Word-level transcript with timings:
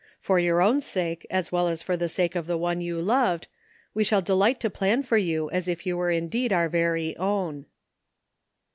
For 0.19 0.39
your 0.39 0.63
own 0.63 0.81
sake, 0.81 1.27
as 1.29 1.51
well 1.51 1.67
as 1.67 1.83
for 1.83 1.95
the 1.95 2.09
sake 2.09 2.35
of 2.35 2.47
the 2.47 2.57
one 2.57 2.81
you 2.81 2.99
loved, 2.99 3.47
we 3.93 4.03
shall 4.03 4.19
de 4.23 4.33
light 4.33 4.59
to 4.61 4.69
plan 4.71 5.03
for 5.03 5.19
you 5.19 5.51
as 5.51 5.67
if 5.67 5.85
you 5.85 5.95
were 5.95 6.09
indeed 6.09 6.51
our 6.51 6.69
very 6.69 7.15
own." 7.17 7.67